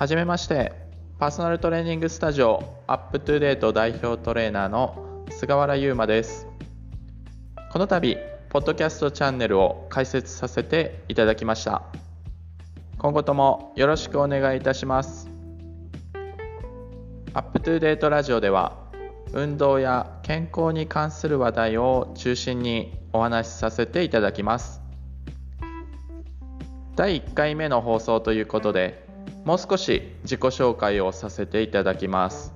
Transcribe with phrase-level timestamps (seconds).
[0.00, 0.72] はじめまして。
[1.18, 6.48] パーソナルトレーニングスタジオアップトゥデート代表トレーナーの菅原優馬です。
[7.70, 8.16] この度
[8.48, 11.82] ポッドキャストチャンネルを開設させていただきました。
[12.96, 15.28] 今後ともよろしくお願いいたします。
[17.34, 18.78] アップトゥデートラジオでは
[19.34, 24.80] 運動や健康に関する話題を中心にお話しさせていただきます。
[26.96, 29.09] 第1回目の放送ということで
[29.44, 32.52] もう少し自己紹介をさせていただきます。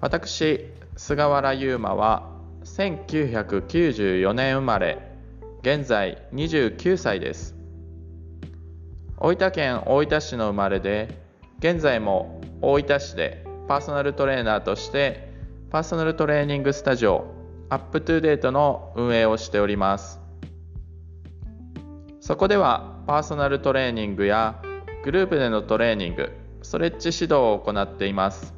[0.00, 2.28] 私菅原優馬は
[2.64, 5.12] 1994年生まれ
[5.62, 7.54] 現在29歳です。
[9.16, 11.22] 大分県大分市の生まれで
[11.60, 15.32] 現在も大分市でパーソナルトレーナーとして
[15.70, 17.32] パーソナルトレーニングスタジオ
[17.68, 20.20] アップトゥーデートの運営をしております。
[22.20, 24.60] そこではパーソナルトレーニングや
[25.04, 26.30] グループでのトレーニング、
[26.62, 28.54] ストレッチ指導を行っています。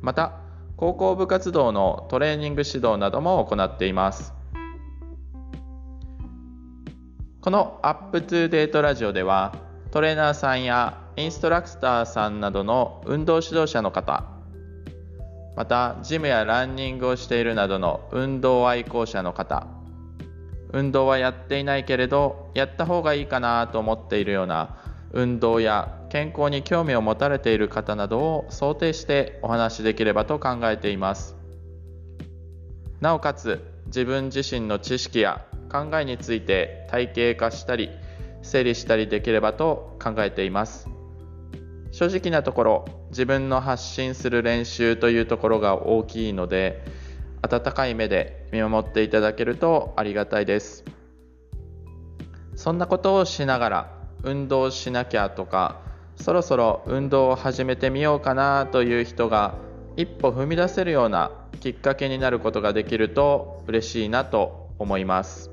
[0.00, 0.40] また、
[0.76, 4.34] 高校部活動のトレーニング指導なども行っています。
[7.40, 9.54] このアップトゥーデートラジオでは、
[9.92, 14.24] トレーナーさんやインストラクターさんなどの運動指導者の方、
[15.54, 19.68] またジムやランニングをしているなどの運動愛好者の方、
[20.72, 24.76] 運動はやっていないけれどやった方がいいかなと思っているような
[25.16, 31.34] 運動や健康に興味を持たれている方などを想定してお話しできればと考えています。
[33.00, 37.88] なおかつ自分自身の知識や考えについて体系化したり
[38.42, 40.86] 整理したりできればと考えています。
[41.92, 46.84] 正直なところ自分の発信する練習というところが大きいので
[47.40, 50.84] 温かい目で見守っていただけるとありがたいです。
[52.54, 55.80] そんなことをしながら運動しなきゃとか
[56.16, 59.54] そろそろ運動を始めてみようかなという人が
[59.96, 61.30] 一歩踏み出せるような
[61.60, 65.50] きっかけになることができると嬉しいなと思います。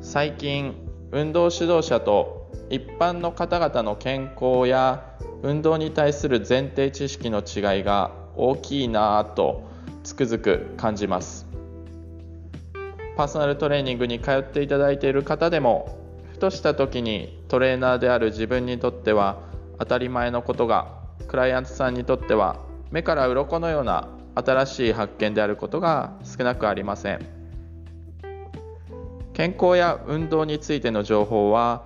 [0.00, 0.74] 最近
[1.12, 5.04] 運動指導者と一般の方々の健康や
[5.42, 9.68] 運動に対する前提知識の違いが大きいなぁと
[10.02, 11.46] つくづく感じます。
[13.16, 15.99] パーソナルトレーニングに通っていただいている方でも
[16.40, 19.38] とした時にトレーナーである自分にとっては
[19.78, 20.88] 当たり前のことが
[21.28, 22.56] クライアントさんにとっては
[22.90, 27.20] 目から鱗のような新しい発見であることが少なくありません。
[29.32, 31.84] 健康や運動についての情報は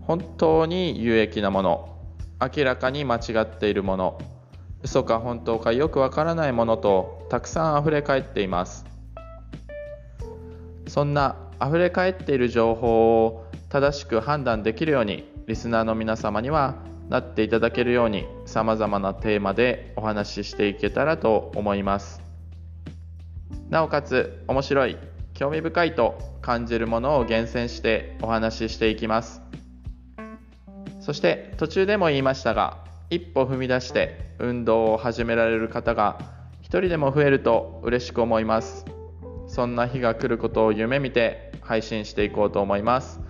[0.00, 1.98] 本当に有益なもの
[2.40, 4.18] 明らかに間違っているもの
[4.82, 8.84] 嘘か本当かよくわからないものとたくさん溢れ返っています。
[10.86, 16.76] そんな溢れ返っている情報を正しく判断できるようにリスナーの皆様には
[17.08, 22.20] なっていただけるようにさまざまなテーマでお話ししていけたらと思います。
[23.68, 24.96] なおかつ面白い
[25.34, 29.42] 興味深いと感じるものを厳選してお話ししていきます。
[31.00, 32.78] そして途中でも言いましたが
[33.10, 36.18] 一歩踏み出して運動を始められる方が
[36.60, 38.84] 一人でも増えると嬉しく思います。
[39.46, 43.25] そんな日が来ることを夢見て配信していこうと思います。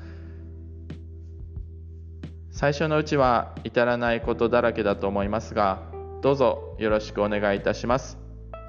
[2.56, 5.83] 最初のうちは至らないことだらけだと思いますが
[6.22, 8.19] どうぞよろしくお願いいたします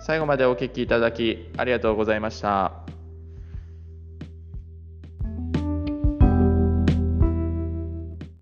[0.01, 2.86] 最後までお聴きいただきありがとうございました。